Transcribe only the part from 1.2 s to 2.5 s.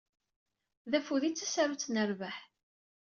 ay d tasarut n rrbeḥ.